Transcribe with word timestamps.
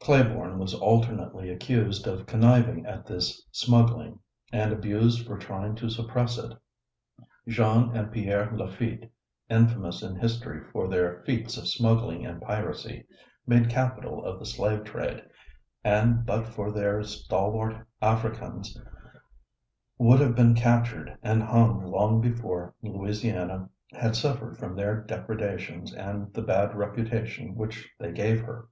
Claiborne 0.00 0.58
was 0.58 0.72
alternately 0.72 1.50
accused 1.50 2.06
of 2.06 2.24
conniving 2.24 2.86
at 2.86 3.04
this 3.04 3.44
smuggling 3.52 4.18
and 4.50 4.72
abused 4.72 5.26
for 5.26 5.36
trying 5.36 5.74
to 5.74 5.90
suppress 5.90 6.38
it. 6.38 6.54
Jean 7.46 7.94
and 7.94 8.10
Pierre 8.10 8.50
Lafitte, 8.56 9.12
infamous 9.50 10.00
in 10.02 10.16
history 10.16 10.62
for 10.72 10.88
their 10.88 11.22
feats 11.24 11.58
of 11.58 11.68
smuggling 11.68 12.24
and 12.24 12.40
piracy, 12.40 13.06
made 13.46 13.68
capital 13.68 14.24
of 14.24 14.38
the 14.38 14.46
slave 14.46 14.84
trade, 14.84 15.22
and 15.84 16.24
but 16.24 16.46
for 16.48 16.72
their 16.72 17.02
stalwart 17.02 17.86
Africans 18.00 18.80
would 19.98 20.20
have 20.20 20.34
been 20.34 20.54
captured 20.54 21.18
and 21.22 21.42
hung 21.42 21.82
long 21.84 22.22
before 22.22 22.74
Louisiana 22.80 23.68
had 23.92 24.16
suffered 24.16 24.56
from 24.56 24.76
their 24.76 25.02
depredations 25.02 25.92
and 25.92 26.32
the 26.32 26.40
bad 26.40 26.74
reputation 26.74 27.54
which 27.54 27.86
they 28.00 28.12
gave 28.12 28.40
her. 28.44 28.68